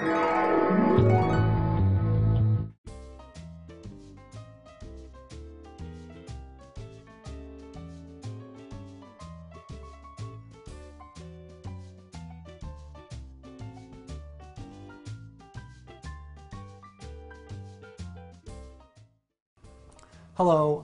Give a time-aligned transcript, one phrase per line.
[0.00, 0.14] Hello,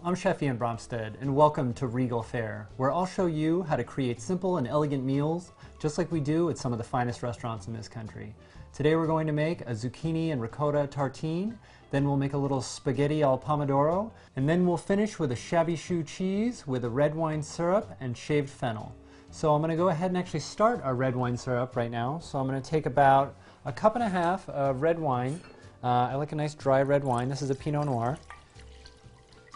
[0.03, 3.85] I'm Chef Ian Bromstead, and welcome to Regal Fare, where I'll show you how to
[3.85, 7.69] create simple and elegant meals, just like we do at some of the finest restaurants
[7.69, 8.35] in this country.
[8.75, 11.57] Today we're going to make a zucchini and ricotta tartine,
[11.93, 16.05] then we'll make a little spaghetti al pomodoro, and then we'll finish with a Chabichou
[16.05, 18.93] cheese with a red wine syrup and shaved fennel.
[19.31, 22.19] So I'm going to go ahead and actually start our red wine syrup right now.
[22.19, 25.41] So I'm going to take about a cup and a half of red wine.
[25.85, 27.29] Uh, I like a nice dry red wine.
[27.29, 28.19] This is a Pinot Noir.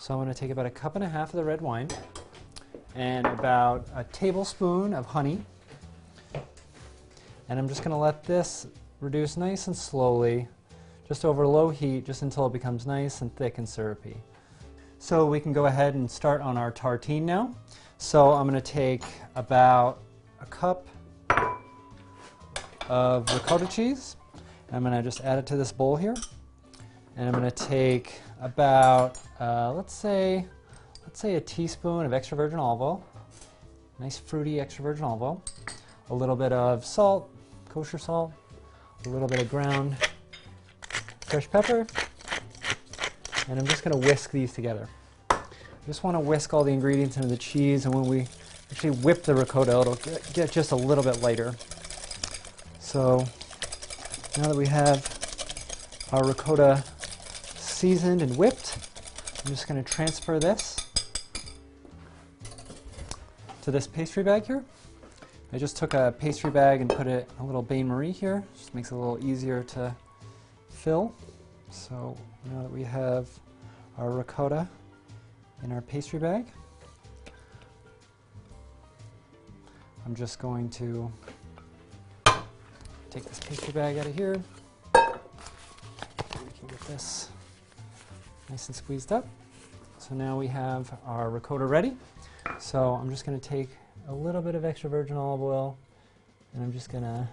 [0.01, 1.89] So I'm to take about a cup and a half of the red wine
[2.95, 5.45] and about a tablespoon of honey.
[7.49, 8.69] And I'm just going to let this
[9.01, 10.49] reduce nice and slowly,
[11.07, 14.17] just over low heat, just until it becomes nice and thick and syrupy.
[14.99, 17.55] So we can go ahead and start on our tartine now.
[17.99, 19.05] So I'm going to take
[19.37, 20.01] about
[20.41, 20.89] a cup
[22.89, 24.17] of ricotta cheese.
[24.73, 26.15] I'm going to just add it to this bowl here.
[27.17, 30.47] And I'm going to take about, uh, let's say,
[31.05, 33.05] let's say a teaspoon of extra virgin olive oil,
[33.99, 35.45] nice fruity extra virgin olive oil,
[36.11, 37.31] a little bit of salt,
[37.69, 38.33] kosher salt,
[39.07, 39.97] a little bit of ground
[41.27, 41.87] fresh pepper,
[43.49, 44.89] and I'm just going to whisk these together.
[45.31, 45.37] I
[45.87, 48.27] just want to whisk all the ingredients into the cheese, and when we
[48.71, 51.55] actually whip the ricotta, it'll get, get just a little bit lighter.
[52.81, 53.27] So
[54.37, 55.19] now that we have
[56.13, 56.83] our ricotta
[57.79, 58.77] seasoned and whipped.
[59.45, 60.77] I'm just going to transfer this
[63.63, 64.65] to this pastry bag here.
[65.51, 68.45] I just took a pastry bag and put it a little bain marie here.
[68.55, 69.97] Just makes it a little easier to
[70.69, 71.15] fill.
[71.71, 72.15] So
[72.45, 73.29] now that we have
[73.97, 74.69] our ricotta
[75.65, 76.47] in our pastry bag,
[80.05, 81.11] I'm just going to
[83.11, 84.43] take this pastry bag out of here.
[84.95, 85.01] We
[86.59, 87.31] can get this
[88.51, 89.27] nice and squeezed up.
[89.99, 91.97] So now we have our ricotta ready.
[92.59, 93.71] So I'm just going to take
[94.09, 95.79] a little bit of extra virgin olive oil
[96.53, 97.29] and I'm just to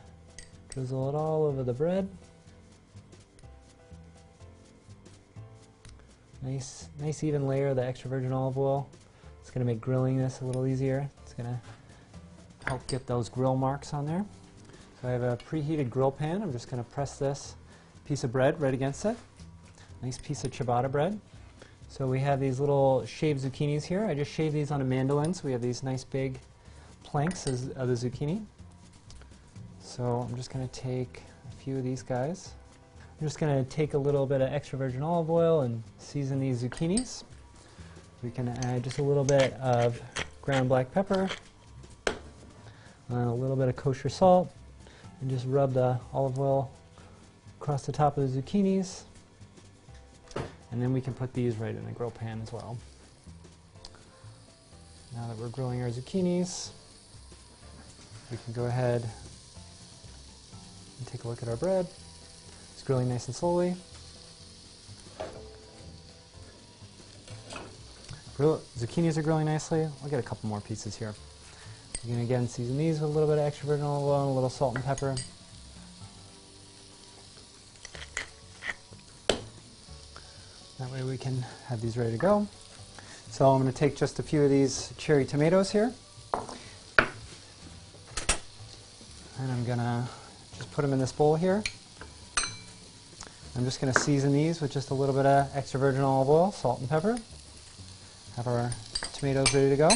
[0.69, 2.07] drizzle it all over the bread.
[6.41, 8.87] Nice, nice even layer of the extra virgin olive oil.
[9.41, 11.09] It's to make grilling this a little easier.
[11.23, 11.59] It's to
[12.67, 14.25] help get those grill marks on there.
[15.01, 16.41] So I have a preheated grill pan.
[16.41, 17.55] I'm just to press this
[18.05, 19.17] piece of bread right against it
[20.05, 21.19] nice piece of ciabatta bread.
[21.89, 24.05] So we have these little shaved zucchinis here.
[24.05, 26.39] I just shaved these on a mandolin, so we have these nice big
[27.05, 28.43] planks of the zucchini.
[29.79, 31.21] So I'm just going to take
[31.51, 32.53] a few of these guys.
[32.99, 36.39] I'm just going to take a little bit of extra virgin olive oil and season
[36.39, 37.23] these zucchinis.
[38.23, 40.01] We can add just a little bit of
[40.41, 41.29] ground black pepper,
[42.07, 42.13] uh,
[43.15, 44.51] a little bit of kosher salt,
[45.21, 46.71] and just rub the olive oil
[47.61, 49.03] across the top of the zucchinis.
[50.71, 52.77] And then we can put these right in the grill pan as well.
[55.15, 56.71] Now that we're grilling our zucchinis,
[58.31, 59.07] we can go ahead
[60.97, 61.87] and take a look at our bread.
[62.73, 63.75] It's grilling nice and slowly.
[68.37, 69.87] Grill, zucchinis are grilling nicely.
[70.03, 71.13] I'll get a couple more pieces here.
[72.03, 74.31] You can again season these with a little bit of extra virgin olive oil and
[74.31, 75.15] a little salt and pepper.
[80.77, 82.47] That way we can have these ready to go.
[83.31, 85.93] So I'm going to take just a few of these cherry tomatoes here.
[89.39, 90.07] And I'm going to
[90.57, 91.63] just put them in this bowl here.
[93.55, 96.29] I'm just going to season these with just a little bit of extra virgin olive
[96.29, 97.17] oil, salt and pepper.
[98.35, 98.69] Have our
[99.13, 99.89] tomatoes ready to go.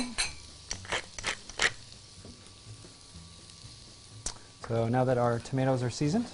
[4.68, 6.26] So now that our tomatoes are seasoned,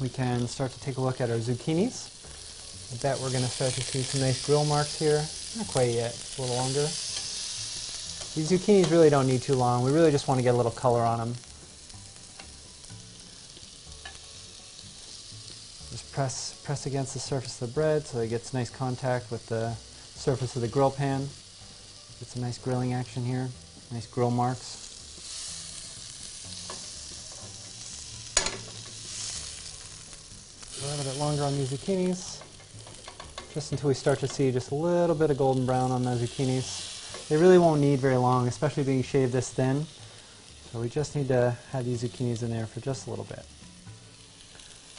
[0.00, 2.08] we can start to take a look at our zucchinis.
[2.94, 5.22] I bet we're going to start to see some nice grill marks here.
[5.58, 6.88] Not quite yet, a little longer.
[8.34, 9.84] These zucchinis really don't need too long.
[9.84, 11.34] We really just want to get a little color on them.
[15.90, 19.46] Just press, press against the surface of the bread so it gets nice contact with
[19.48, 21.28] the surface of the grill pan.
[22.20, 23.50] Get some nice grilling action here,
[23.92, 24.78] nice grill marks.
[30.82, 32.42] a little bit longer on these zucchinis,
[33.52, 36.10] just until we start to see just a little bit of golden brown on the
[36.10, 37.01] zucchinis.
[37.28, 39.86] They really won't need very long, especially being shaved this thin.
[40.70, 43.44] So we just need to have these zucchinis in there for just a little bit.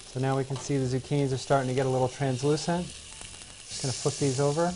[0.05, 2.85] So now we can see the zucchinis are starting to get a little translucent.
[2.85, 4.71] Just going to flip these over.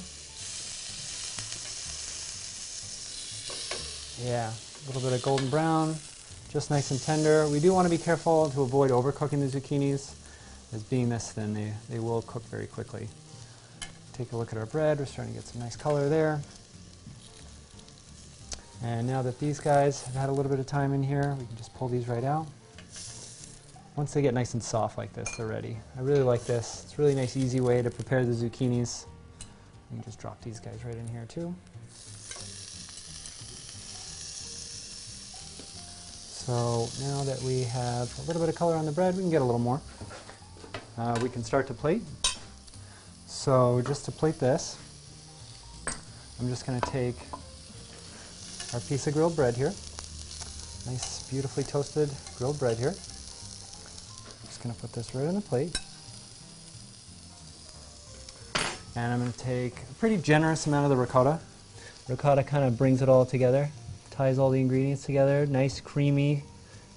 [4.27, 5.95] Yeah, a little bit of golden brown,
[6.49, 7.47] just nice and tender.
[7.47, 10.15] We do want to be careful to avoid overcooking the zucchinis,
[10.73, 13.07] as being this thin, they, they will cook very quickly.
[14.13, 16.41] Take a look at our bread, we're starting to get some nice color there.
[18.83, 21.45] And now that these guys have had a little bit of time in here, we
[21.45, 22.47] can just pull these right out.
[23.95, 25.77] Once they get nice and soft like this, they're ready.
[25.97, 26.83] I really like this.
[26.83, 29.05] It's a really nice, easy way to prepare the zucchinis.
[29.89, 31.55] You can just drop these guys right in here too.
[36.47, 39.31] So now that we have a little bit of color on the bread, we can
[39.31, 39.81] get a little more.
[40.97, 42.03] Uh, we can start to plate.
[43.25, 44.77] So just to plate this,
[46.39, 47.15] I'm just going to take
[48.73, 49.73] our piece of grilled bread here.
[50.85, 52.91] Nice, beautifully toasted grilled bread here.
[52.91, 55.77] Just going to put this right on the plate.
[58.95, 61.39] And I'm going to take a pretty generous amount of the ricotta.
[62.07, 63.69] Ricotta kind of brings it all together
[64.17, 65.45] ties all the ingredients together.
[65.45, 66.43] Nice, creamy,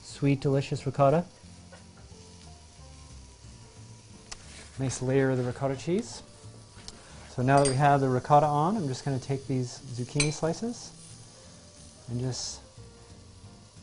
[0.02, 1.24] sweet, delicious ricotta.
[4.78, 6.22] Nice layer of the ricotta cheese.
[7.36, 10.32] So now that we have the ricotta on, I'm just going to take these zucchini
[10.32, 10.92] slices
[12.10, 12.60] and just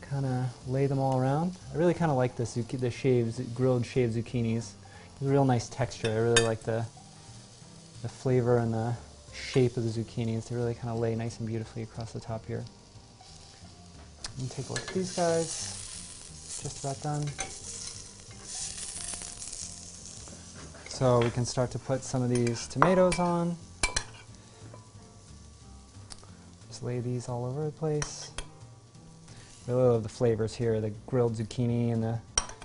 [0.02, 1.56] kind of lay them all around.
[1.72, 4.56] I really kind of like this the shaved, grilled shaved zucchinis.
[4.56, 6.08] It's a real nice texture.
[6.08, 6.84] I really like the,
[8.02, 8.94] the flavor and the
[9.34, 10.48] shape of the zucchinis.
[10.48, 12.64] They really kind of lay nice and beautifully across the top here.
[14.38, 15.74] And take a look at these guys.
[16.62, 17.26] Just about done.
[20.88, 23.56] So we can start to put some of these tomatoes on.
[26.78, 28.30] Just lay these all over the place.
[29.66, 32.20] Really love the flavors here, the grilled zucchini and the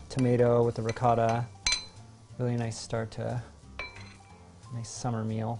[0.07, 1.48] tomato with the ricotta.
[2.38, 3.42] Really nice start to
[3.80, 5.60] a nice summer meal.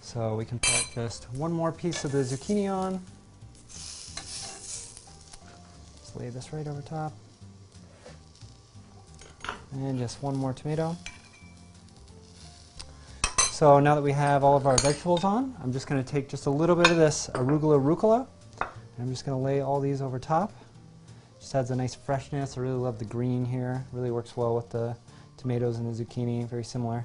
[0.00, 3.00] So we can put just one more piece of the zucchini on
[6.00, 7.12] Just lay this right over top.
[9.74, 10.96] And just one more tomato.
[13.58, 16.28] So now that we have all of our vegetables on, I'm just going to take
[16.28, 18.28] just a little bit of this arugula rucola.
[18.60, 18.68] And
[19.00, 20.52] I'm just going to lay all these over top.
[21.40, 22.56] Just adds a nice freshness.
[22.56, 23.84] I really love the green here.
[23.90, 24.96] Really works well with the
[25.36, 26.48] tomatoes and the zucchini.
[26.48, 27.04] Very similar,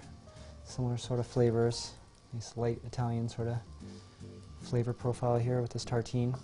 [0.63, 1.93] similar sort of flavors.
[2.35, 3.57] Nice light Italian sort of
[4.61, 6.37] flavor profile here with this tartine.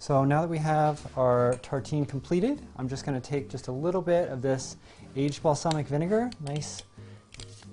[0.00, 3.72] So now that we have our tartine completed, I'm just going to take just a
[3.72, 4.76] little bit of this
[5.14, 6.82] aged balsamic vinegar, nice,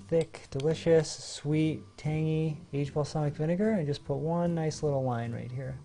[0.08, 5.52] thick, delicious, sweet, tangy aged balsamic vinegar, and just put one nice little line right
[5.52, 5.78] here.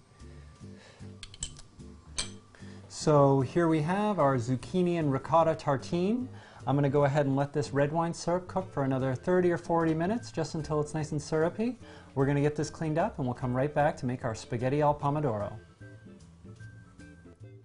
[2.88, 6.28] So here we have our zucchini and ricotta tartine.
[6.66, 9.52] I'm going to go ahead and let this red wine syrup cook for another 30
[9.52, 11.78] or 40 minutes, just until it's nice and syrupy.
[12.16, 14.34] We're going to get this cleaned up and we'll come right back to make our
[14.34, 15.52] spaghetti al pomodoro.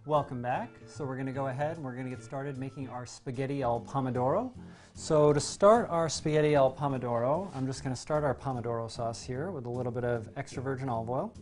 [0.06, 0.70] Welcome back.
[0.86, 3.62] So we're going to go ahead and we're going to get started making our spaghetti
[3.62, 4.50] al pomodoro.
[4.98, 9.22] So to start our spaghetti al pomodoro, I'm just going to start our pomodoro sauce
[9.22, 11.32] here with a little bit of extra virgin olive oil.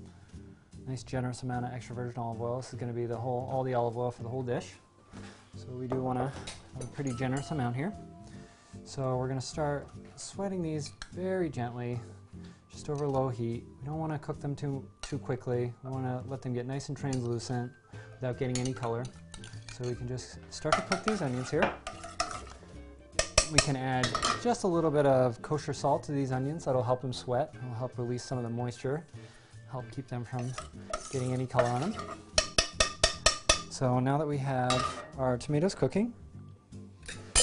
[0.87, 2.59] Nice generous amount of extra virgin olive oil.
[2.59, 4.75] This is going to be the whole, all the olive oil for the whole dish.
[5.55, 7.95] So we do want to have a pretty generous amount here.
[8.85, 11.99] So we're going to start sweating these very gently,
[12.71, 13.65] just over low heat.
[13.81, 15.73] We don't want to cook them too, too quickly.
[15.83, 17.73] We want to let them get nice and translucent
[18.21, 19.03] without getting any color.
[19.73, 21.73] So we can just start to cook these onions here.
[23.53, 24.09] We can add
[24.43, 26.65] just a little bit of kosher salt to these onions.
[26.65, 27.55] That'll help them sweat.
[27.57, 29.07] It'll help release some of the moisture,
[29.71, 30.53] help keep them from
[31.13, 31.95] getting any color on them.
[33.71, 36.13] So now that we have our tomatoes cooking,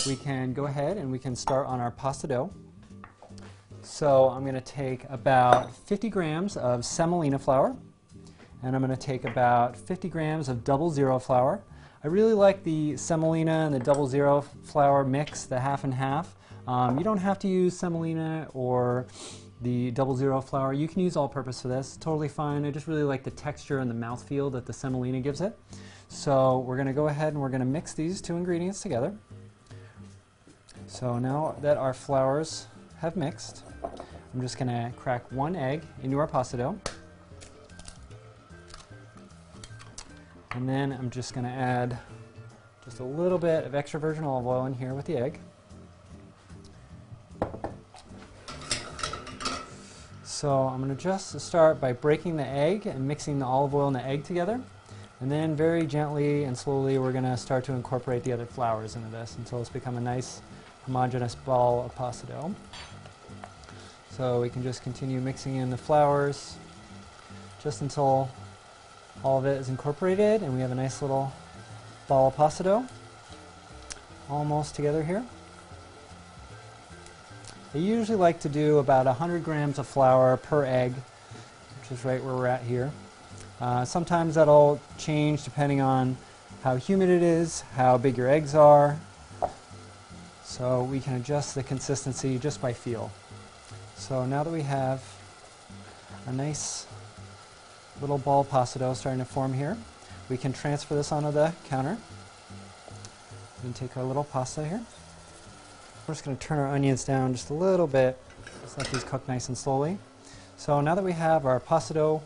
[0.05, 2.51] we can go ahead and we can start on our pasta dough.
[3.81, 7.77] So I'm going to take about 50 grams of semolina flour
[8.62, 11.62] and I'm going to take about 50 grams of double zero flour.
[12.05, 16.36] I really like the semolina and the double zero flour mix, the half and half.
[16.67, 19.07] Um, you don't have to use semolina or
[19.62, 20.74] the double zero flour.
[20.74, 22.65] You can use all purpose for this, totally fine.
[22.65, 25.57] I just really like the texture and the mouthfeel that the semolina gives it.
[26.10, 29.15] So we're going to go ahead and we're going to mix these two ingredients together.
[30.88, 32.67] So now that our flours
[32.98, 36.77] have mixed, I'm just going to crack one egg into our pasta dough.
[40.55, 41.98] And then I'm just going to add
[42.86, 45.39] just a little bit of extra virgin olive oil in here with the egg.
[50.24, 53.88] So I'm going to just start by breaking the egg and mixing the olive oil
[53.88, 54.62] and the egg together.
[55.22, 58.95] And then very gently and slowly we're going to start to incorporate the other flours
[58.95, 60.41] into this until it's become a nice
[60.86, 62.53] homogeneous ball of pasta dough.
[64.12, 66.57] So we can just continue mixing in the flours
[67.63, 68.29] just until
[69.23, 71.31] all of it is incorporated and we have a nice little
[72.07, 72.85] ball of pasta dough
[74.29, 75.23] almost together here.
[77.73, 80.93] I usually like to do about 100 grams of flour per egg,
[81.79, 82.91] which is right where we're at here.
[83.59, 86.17] Uh, sometimes that'll change depending on
[86.63, 88.99] how humid it is, how big your eggs are.
[90.43, 93.11] So we can adjust the consistency just by feel.
[93.95, 95.01] So now that we have
[96.27, 96.85] a nice
[98.01, 99.77] little ball pasta dough starting to form here,
[100.29, 101.97] we can transfer this onto the counter.
[103.63, 104.81] And take our little pasta here.
[106.05, 108.17] We're just going to turn our onions down just a little bit.
[108.62, 109.97] Just let these cook nice and slowly.
[110.57, 112.21] So now that we have our pasta dough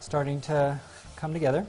[0.00, 0.78] starting to
[1.16, 1.66] come together,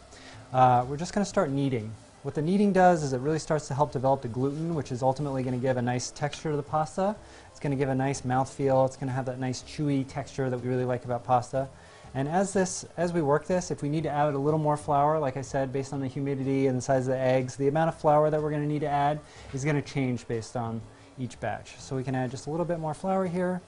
[0.52, 1.90] uh, we're just going to start kneading.
[2.24, 5.02] What the kneading does is it really starts to help develop the gluten, which is
[5.02, 7.16] ultimately going to give a nice texture to the pasta.
[7.52, 8.86] It's going to give a nice mouthfeel.
[8.88, 11.70] It's going to have that nice chewy texture that we really like about pasta.
[12.16, 14.78] And as this, as we work this, if we need to add a little more
[14.78, 17.68] flour, like I said, based on the humidity and the size of the eggs, the
[17.68, 19.20] amount of flour that we're going to need to add
[19.54, 20.82] is going to change based on
[21.20, 21.78] each batch.
[21.78, 23.62] So we can add just a little bit more flour here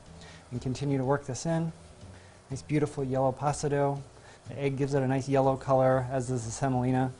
[0.51, 1.73] and continue to work this in.
[2.49, 4.01] Nice beautiful yellow pasta dough.
[4.47, 7.11] The egg gives it a nice yellow color, as does the semolina.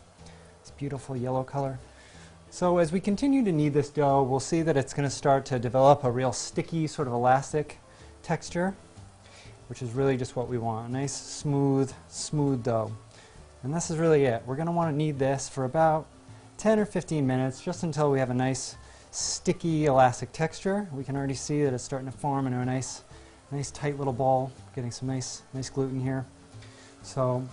[0.62, 1.78] It's beautiful yellow color.
[2.52, 5.44] So as we continue to knead this dough, we'll see that it's going to start
[5.48, 7.80] to develop a real sticky, sort of elastic
[8.24, 8.78] texture
[9.68, 10.90] which is really just what we want.
[10.90, 12.92] A nice, smooth, smooth dough.
[13.64, 14.44] And this is really it.
[14.46, 16.08] We're going to want to knead this for about
[16.58, 18.76] 10 or 15 minutes, just until we have a nice,
[19.12, 20.88] sticky, elastic texture.
[20.94, 23.04] We can already see that it's starting to form into a nice,
[23.52, 26.26] nice tight little ball, getting some nice, nice gluten here.
[27.04, 27.48] So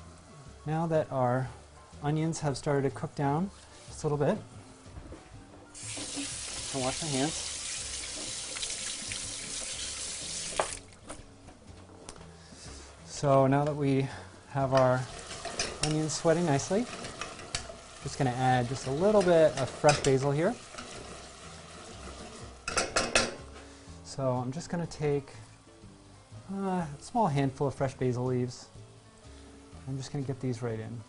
[0.66, 1.48] now that our
[2.02, 3.50] onions have started to cook down
[3.88, 4.38] just a little bit,
[6.74, 7.53] I'll wash my hands.
[13.14, 14.08] So now that we
[14.48, 15.00] have our
[15.84, 16.84] onions sweating nicely,
[18.02, 20.52] just going to add just a little bit of fresh basil here.
[24.02, 25.28] So I'm just going to take
[26.52, 28.66] a small handful of fresh basil leaves.
[29.86, 31.00] I'm just going to get these right in.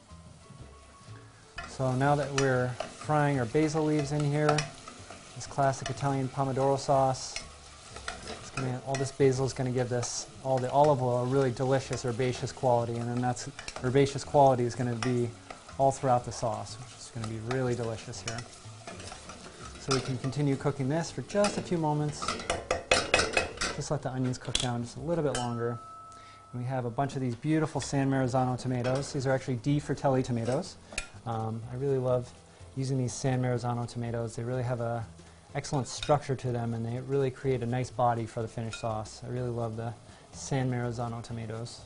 [1.67, 4.55] So now that we're frying our basil leaves in here,
[5.35, 7.33] this classic Italian pomodoro sauce,
[8.55, 11.51] Gonna, all this basil is going to give this, all the olive oil, a really
[11.51, 13.49] delicious herbaceous quality, and then that's
[13.83, 15.29] herbaceous quality is going to be
[15.77, 18.39] all throughout the sauce, which is going to be really delicious here.
[19.79, 22.25] So we can continue cooking this for just a few moments.
[23.75, 25.77] Just let the onions cook down just a little bit longer.
[26.53, 29.11] And we have a bunch of these beautiful San Marzano tomatoes.
[29.11, 30.77] These are actually Di Fratelli tomatoes.
[31.25, 32.31] Um, I really love
[32.77, 34.35] using these San Marzano tomatoes.
[34.35, 35.05] They really have a
[35.55, 39.21] excellent structure to them and they really create a nice body for the finished sauce.
[39.25, 39.93] I really love the
[40.33, 41.79] San Marzano tomatoes.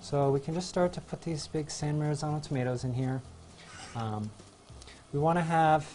[0.00, 3.22] So we can just start to put these big San Marzano tomatoes in here.
[3.94, 4.28] Um,
[5.12, 5.86] we want to have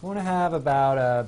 [0.00, 1.26] we want to have about a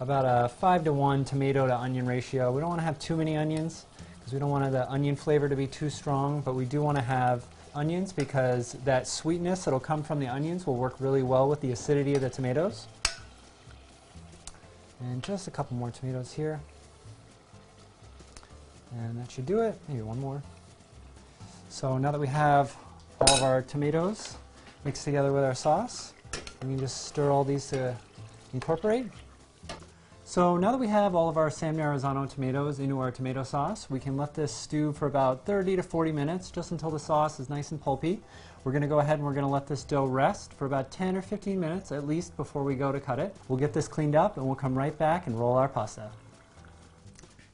[0.00, 2.52] about a five to one tomato to onion ratio.
[2.52, 3.86] We don't want to have too many onions
[4.18, 6.98] because we don't want the onion flavor to be too strong, but we do want
[6.98, 11.48] to have onions because that sweetness that'll come from the onions will work really well
[11.48, 12.86] with the acidity of the tomatoes.
[15.02, 16.60] And just a couple more tomatoes here.
[18.92, 19.78] And that should do it.
[19.88, 20.42] Maybe one more.
[21.70, 22.76] So now that we have
[23.20, 24.36] all of our tomatoes
[24.84, 26.12] mixed together with our sauce,
[26.62, 27.96] we can just stir all these to
[28.52, 29.06] incorporate.
[30.24, 33.90] So now that we have all of our San Marzano tomatoes into our tomato sauce,
[33.90, 37.40] we can let this stew for about 30 to 40 minutes, just until the sauce
[37.40, 38.22] is nice and pulpy.
[38.62, 40.92] We're going to go ahead and we're going to let this dough rest for about
[40.92, 43.34] 10 or 15 minutes at least before we go to cut it.
[43.48, 46.08] We'll get this cleaned up and we'll come right back and roll our pasta.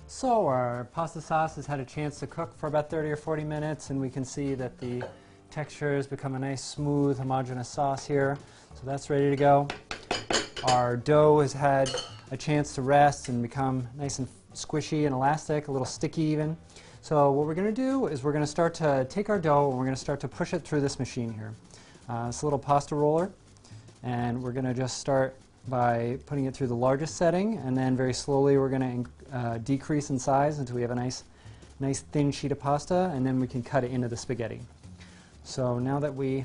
[0.06, 3.44] So our pasta sauce has had a chance to cook for about 30 or 40
[3.44, 5.02] minutes and we can see that the
[5.50, 8.36] texture has become a nice smooth homogeneous sauce here.
[8.74, 9.68] So that's ready to go.
[10.64, 11.90] Our dough has had
[12.30, 16.56] a chance to rest and become nice and squishy and elastic, a little sticky even.
[17.00, 19.68] So what we're going to do is we're going to start to take our dough
[19.68, 21.54] and we're going to start to push it through this machine here.
[22.08, 23.30] Uh, it's a little pasta roller
[24.02, 25.36] and we're going to just start
[25.68, 29.58] by putting it through the largest setting and then very slowly we're going to uh,
[29.58, 31.24] decrease in size until we have a nice,
[31.80, 34.60] nice thin sheet of pasta and then we can cut it into the spaghetti.
[35.44, 36.44] So now that we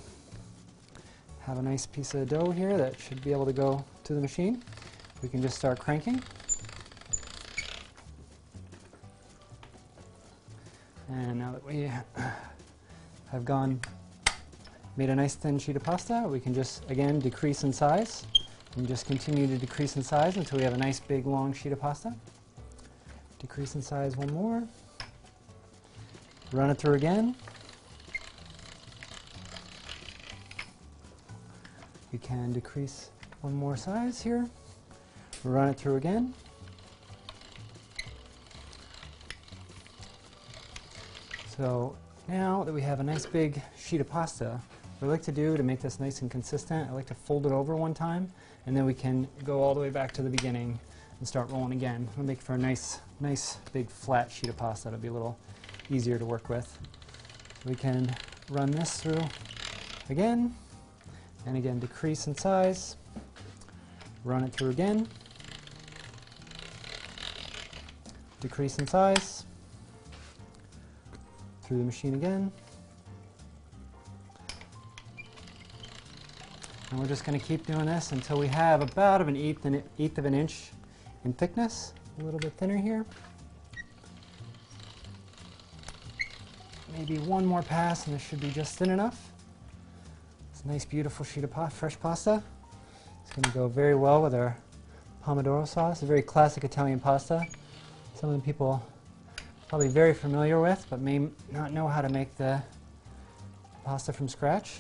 [1.42, 4.22] have a nice piece of dough here that should be able to go to the
[4.22, 4.62] machine,
[5.24, 6.22] we can just start cranking.
[11.10, 11.90] And now that we
[13.32, 13.80] have gone
[14.98, 18.26] made a nice thin sheet of pasta, we can just, again, decrease in size.
[18.76, 21.72] And just continue to decrease in size until we have a nice big long sheet
[21.72, 22.14] of pasta.
[23.40, 24.64] Decrease in size one more.
[26.52, 27.36] Run it through again.
[32.12, 33.10] We can decrease
[33.42, 34.50] one more size here.
[35.44, 36.34] Run it through again.
[41.58, 41.96] So
[42.28, 44.60] now that we have a nice big sheet of pasta,
[45.00, 47.46] what I like to do to make this nice and consistent, I like to fold
[47.46, 48.32] it over one time,
[48.66, 50.80] and then we can go all the way back to the beginning
[51.20, 52.08] and start rolling again.
[52.14, 54.88] It'll make for a nice, nice big flat sheet of pasta.
[54.88, 55.38] It'll be a little
[55.90, 56.80] easier to work with.
[57.66, 58.16] We can
[58.50, 59.22] run this through
[60.10, 60.56] again,
[61.46, 62.96] and again decrease in size.
[64.24, 65.08] Run it through again.
[68.44, 69.46] Decrease in size.
[71.62, 72.52] Through the machine again.
[76.92, 79.82] And we're just going to keep doing this until we have about an eighth, an
[79.98, 80.72] eighth of an inch
[81.24, 81.94] in thickness.
[82.20, 83.06] A little bit thinner here.
[86.98, 89.32] Maybe one more pass and this should be just thin enough.
[90.52, 92.44] It's a nice beautiful sheet of pa fresh pasta.
[93.22, 94.58] It's going to go very well with our
[95.26, 97.48] pomodoro sauce, a very classic Italian pasta.
[98.14, 98.82] Some of the people
[99.68, 102.62] probably very familiar with, but may not know how to make the
[103.84, 104.80] pasta from scratch.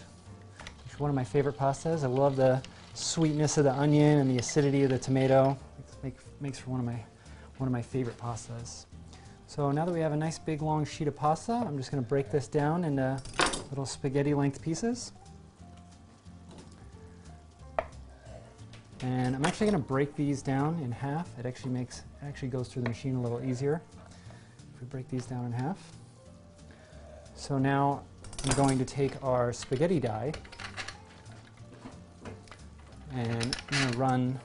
[0.85, 2.03] It's one of my favorite pastas.
[2.03, 2.61] I love the
[2.93, 5.57] sweetness of the onion and the acidity of the tomato.
[6.03, 6.99] Make, makes for one of my
[7.57, 8.85] one of my favorite pastas.
[9.47, 12.03] So now that we have a nice big long sheet of pasta, I'm just going
[12.03, 13.21] to break this down into
[13.69, 15.11] little spaghetti length pieces.
[19.03, 21.27] And I'm actually going to break these down in half.
[21.37, 23.81] It actually makes actually goes through the machine a little easier
[24.73, 25.77] if we break these down in half.
[27.35, 28.03] So now
[28.45, 30.31] I'm going to take our spaghetti die
[33.13, 34.39] and I'm going to run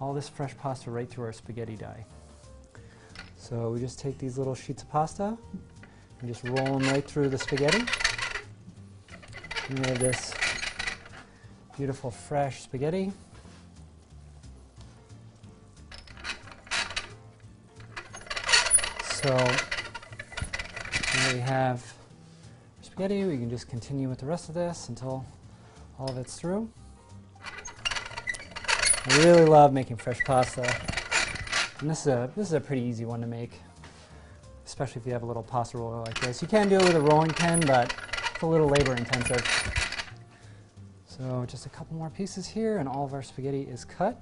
[0.00, 2.04] all this fresh pasta right through our spaghetti die.
[3.36, 5.38] So we just take these little sheets of pasta
[6.18, 7.84] and just roll them right through the spaghetti.
[9.68, 10.34] And we have this
[11.76, 13.12] beautiful fresh spaghetti.
[19.24, 19.34] So
[21.32, 21.82] we have
[22.82, 25.24] spaghetti, we can just continue with the rest of this until
[25.98, 26.68] all of it's through.
[29.06, 30.70] I really love making fresh pasta.
[31.80, 33.52] And this is a this is a pretty easy one to make,
[34.66, 36.42] especially if you have a little pasta roller like this.
[36.42, 37.96] You can do it with a rolling pin, but
[38.30, 39.42] it's a little labor intensive.
[41.06, 44.20] So just a couple more pieces here, and all of our spaghetti is cut.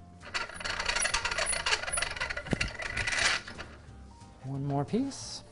[4.45, 5.45] One more piece.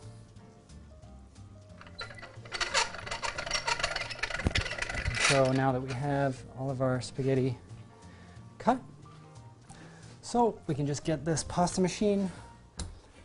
[5.29, 7.57] So now that we have all of our spaghetti
[8.59, 8.81] cut,
[10.23, 12.31] so we can just get this pasta machine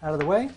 [0.04, 0.50] out of the way.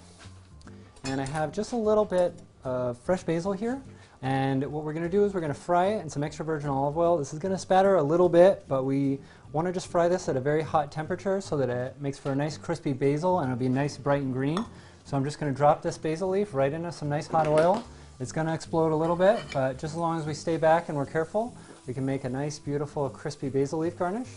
[1.05, 3.81] And I have just a little bit of fresh basil here.
[4.21, 6.45] And what we're going to do is we're going to fry it in some extra
[6.45, 7.17] virgin olive oil.
[7.17, 9.21] This is going to spatter a little bit, but we
[9.53, 12.33] want to just fry this at a very hot temperature so that it makes for
[12.33, 14.63] a nice crispy basil and it'll be nice bright and green.
[15.09, 17.83] So I'm just going to drop this basil leaf right into some nice hot oil.
[18.21, 20.91] It's going to explode a little bit, but just as long as we stay back
[20.91, 24.29] and we're careful, we can make a nice, beautiful, crispy basil leaf garnish.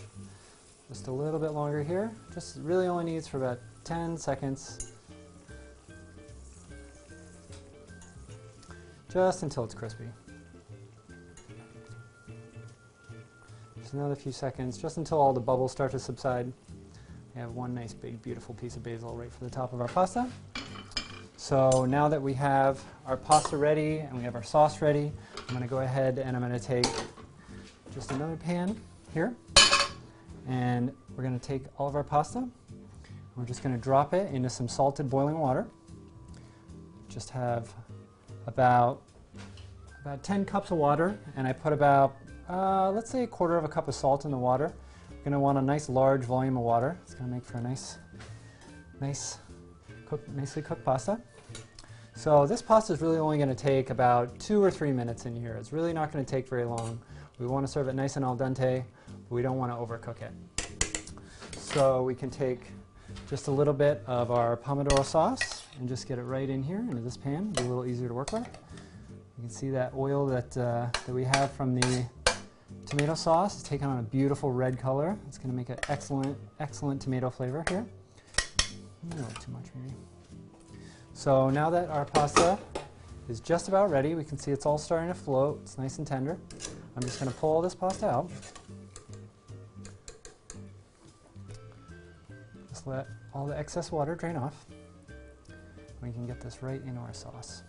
[0.88, 2.10] Just a little bit longer here.
[2.32, 4.92] Just really only needs for about 10 seconds.
[9.12, 10.06] Just until it's crispy.
[13.78, 16.50] Just another few seconds, just until all the bubbles start to subside.
[17.34, 19.88] We have one nice big beautiful piece of basil right for the top of our
[19.88, 20.30] pasta.
[21.42, 25.48] So now that we have our pasta ready and we have our sauce ready, I'm
[25.48, 26.86] going to go ahead and I'm going to take
[27.92, 28.80] just another pan
[29.12, 29.34] here.
[30.46, 32.48] And we're going to take all of our pasta.
[33.34, 35.66] We're just going to drop it into some salted boiling water.
[37.08, 37.74] Just have
[38.46, 39.02] about,
[40.02, 43.64] about 10 cups of water, and I put about, uh, let's say, a quarter of
[43.64, 44.72] a cup of salt in the water.
[45.10, 46.96] You're going to want a nice large volume of water.
[47.02, 47.98] It's going to make for a nice,
[49.00, 49.38] nice,
[50.06, 51.20] cook, nicely cooked pasta.
[52.14, 55.34] So this pasta is really only going to take about two or three minutes in
[55.34, 55.56] here.
[55.58, 57.00] It's really not going to take very long.
[57.38, 60.22] We want to serve it nice and al dente, but we don't want to overcook
[60.22, 60.32] it.
[61.56, 62.70] So we can take
[63.28, 66.78] just a little bit of our pomodoro sauce and just get it right in here
[66.78, 67.50] into this pan.
[67.52, 68.46] It'll be a little easier to work with.
[69.38, 72.04] You can see that oil that, uh, that we have from the
[72.86, 75.18] tomato sauce is taking on a beautiful red color.
[75.26, 77.86] It's going to make an excellent, excellent tomato flavor here.
[79.12, 79.94] A little too much maybe.
[81.22, 82.58] So now that our pasta
[83.28, 84.16] is just about ready.
[84.16, 85.60] We can see it's all starting to float.
[85.62, 86.36] It's nice and tender.
[86.96, 88.28] I'm just going to pull all this pasta out.
[92.68, 94.66] Just let all the excess water drain off.
[96.02, 97.62] We can get this right into our sauce.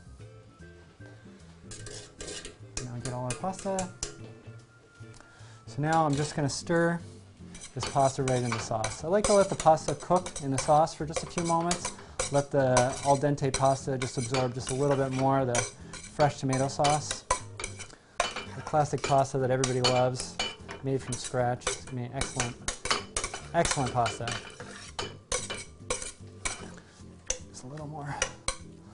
[2.83, 3.87] Now get all our pasta.
[5.67, 6.99] So now I'm just going to stir
[7.75, 9.03] this pasta right in the sauce.
[9.03, 11.91] I like to let the pasta cook in the sauce for just a few moments.
[12.33, 12.73] Let the
[13.05, 15.61] al dente pasta just absorb just a little bit more of the
[16.15, 17.25] fresh tomato sauce.
[18.55, 20.35] The classic pasta that everybody loves,
[20.83, 21.67] made from scratch.
[21.67, 22.55] It's made excellent,
[23.53, 24.25] excellent pasta.
[27.51, 28.15] Just a little more,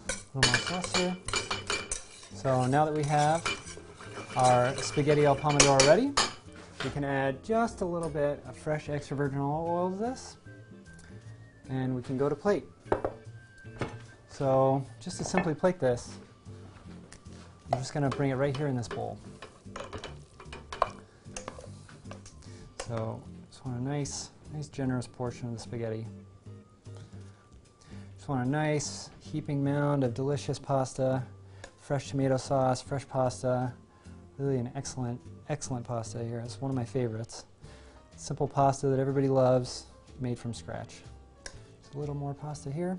[0.10, 1.16] a little more sauce here.
[2.34, 3.42] So now that we have
[4.36, 6.12] our spaghetti al pomodoro ready,
[6.84, 10.36] we can add just a little bit of fresh extra virgin olive oil to this,
[11.70, 12.66] and we can go to plate.
[14.40, 16.14] So just to simply plate this,
[17.74, 19.18] I'm just going to bring it right here in this bowl.
[22.88, 26.08] So just want a nice, nice generous portion of the spaghetti.
[28.16, 31.22] Just want a nice heaping mound of delicious pasta,
[31.82, 33.74] fresh tomato sauce, fresh pasta.
[34.38, 36.40] Really an excellent, excellent pasta here.
[36.46, 37.44] It's one of my favorites.
[38.16, 39.88] Simple pasta that everybody loves,
[40.22, 41.02] made from scratch.
[41.82, 42.98] Just a little more pasta here.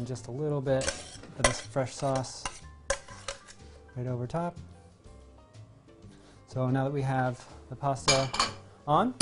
[0.00, 0.86] And just a little bit
[1.36, 2.42] of this fresh sauce
[3.94, 4.56] right over top.
[6.46, 8.30] So now that we have the pasta
[8.88, 9.12] on,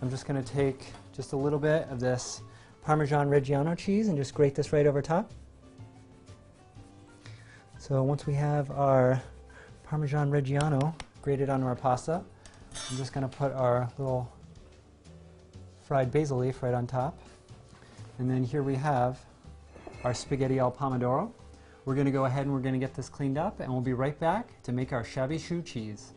[0.00, 2.40] I'm just going to take just a little bit of this
[2.82, 5.30] Parmesan Reggiano cheese and just grate this right over top.
[7.76, 9.20] So once we have our
[9.84, 12.24] Parmesan Reggiano grated onto our pasta,
[12.90, 14.32] I'm just going to put our little
[15.82, 17.20] fried basil leaf right on top.
[18.18, 19.18] And then here we have
[20.04, 21.30] our spaghetti al pomodoro.
[21.84, 23.80] We're going to go ahead and we're going to get this cleaned up and we'll
[23.80, 26.12] be right back to make our Chabichou cheese.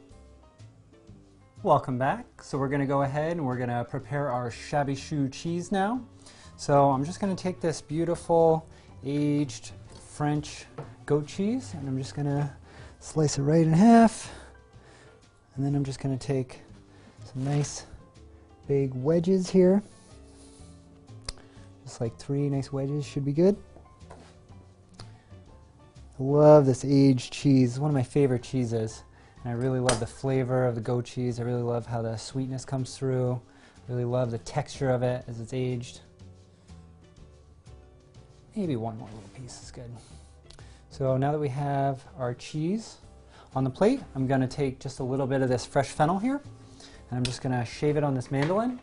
[1.63, 2.41] Welcome back.
[2.41, 6.01] So we're going to go ahead and we're going to prepare our Chabichou cheese now.
[6.57, 8.67] So I'm just going to take this beautiful
[9.05, 9.71] aged
[10.09, 10.65] French
[11.05, 12.51] goat cheese and I'm just going to
[12.99, 14.31] slice it right in half.
[15.55, 16.61] And then I'm just going to take
[17.25, 17.85] some nice
[18.67, 19.81] big wedges here.
[21.83, 23.57] Just like three nice wedges should be good.
[26.23, 27.71] Love this aged cheese.
[27.71, 29.03] It's one of my favorite cheeses.
[29.43, 31.37] And I really love the flavor of the goat cheese.
[31.37, 33.41] I really love how the sweetness comes through.
[33.75, 35.99] I really love the texture of it as it's aged.
[38.55, 39.91] Maybe one more little piece is good.
[40.89, 42.99] So now that we have our cheese
[43.53, 46.19] on the plate, I'm going to take just a little bit of this fresh fennel
[46.19, 46.41] here.
[47.09, 48.79] And I'm just going to shave it on this mandolin.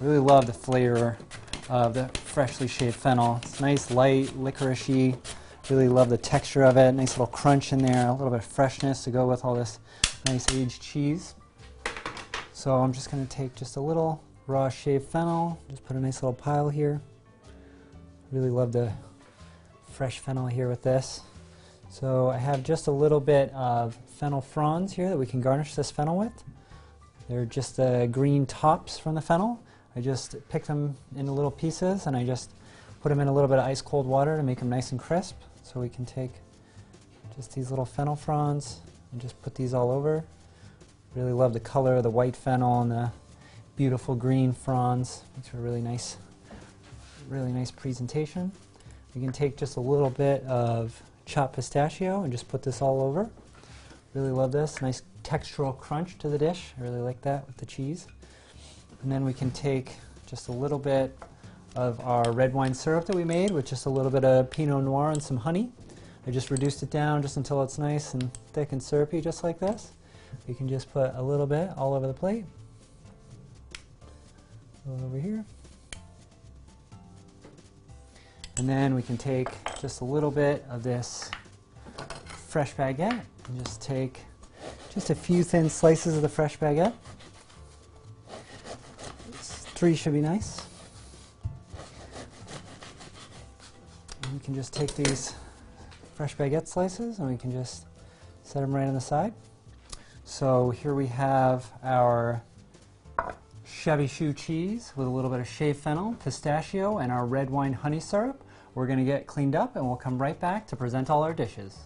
[0.00, 1.18] I really love the flavor
[1.68, 3.38] of the freshly shaved fennel.
[3.44, 5.16] It's nice, light, licoricey.
[5.70, 6.92] Really love the texture of it.
[6.92, 9.78] Nice little crunch in there, a little bit of freshness to go with all this
[10.26, 11.34] nice aged cheese.
[12.52, 16.00] So I'm just going to take just a little raw shaved fennel, just put a
[16.00, 17.00] nice little pile here.
[18.30, 18.92] Really love the
[19.90, 21.22] fresh fennel here with this.
[21.88, 25.74] So I have just a little bit of fennel fronds here that we can garnish
[25.74, 26.44] this fennel with.
[27.26, 29.62] They're just the green tops from the fennel.
[29.96, 32.50] I just pick them into little pieces and I just
[33.00, 35.00] put them in a little bit of ice cold water to make them nice and
[35.00, 35.36] crisp.
[35.64, 36.30] So we can take
[37.34, 40.22] just these little fennel fronds and just put these all over.
[41.16, 43.10] Really love the color of the white fennel and the
[43.74, 45.22] beautiful green fronds.
[45.34, 46.18] Makes for a really nice,
[47.28, 48.52] really nice presentation.
[49.14, 53.00] We can take just a little bit of chopped pistachio and just put this all
[53.00, 53.28] over.
[54.12, 54.82] Really love this.
[54.82, 56.74] Nice textural crunch to the dish.
[56.78, 58.06] I really like that with the cheese.
[59.02, 59.92] And then we can take
[60.26, 61.16] just a little bit
[61.76, 64.84] of our red wine syrup that we made with just a little bit of Pinot
[64.84, 65.72] Noir and some honey.
[66.26, 69.58] I just reduced it down just until it's nice and thick and syrupy, just like
[69.58, 69.92] this.
[70.46, 72.44] You can just put a little bit all over the plate.
[74.86, 75.44] over here.
[78.56, 79.48] And then we can take
[79.80, 81.30] just a little bit of this
[82.26, 84.20] fresh baguette and just take
[84.92, 86.94] just a few thin slices of the fresh baguette.
[89.74, 90.62] Three should be nice.
[94.44, 95.34] Can just take these
[96.14, 97.86] fresh baguette slices and we can just
[98.42, 99.32] set them right on the side.
[100.24, 102.42] So here we have our
[103.66, 108.00] choux cheese with a little bit of shaved fennel, pistachio, and our red wine honey
[108.00, 108.44] syrup.
[108.74, 111.32] We're going to get cleaned up and we'll come right back to present all our
[111.32, 111.78] dishes.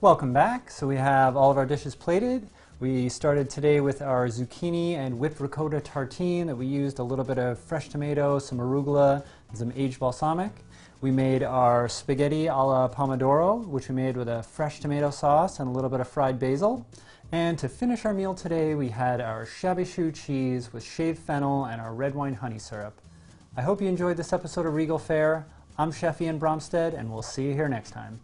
[0.00, 0.70] Welcome back.
[0.70, 2.48] So we have all of our dishes plated.
[2.78, 7.24] We started today with our zucchini and whipped ricotta tartine that we used a little
[7.24, 10.52] bit of fresh tomato, some arugula, some aged balsamic.
[11.00, 15.68] We made our spaghetti alla pomodoro, which we made with a fresh tomato sauce and
[15.68, 16.86] a little bit of fried basil.
[17.32, 21.80] And to finish our meal today, we had our Chabichou cheese with shaved fennel and
[21.80, 23.00] our red wine honey syrup.
[23.56, 25.46] I hope you enjoyed this episode of Regal Fare.
[25.78, 28.20] I'm Chef Ian Bromstead, and we'll see you here next time.